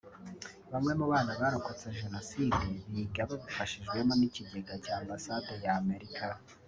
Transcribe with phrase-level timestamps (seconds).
[0.71, 2.63] Bamwe mu bana barokotse Jenoside
[2.93, 6.23] biga babifashijwemo n’ikigega cya Ambasade ya Amerika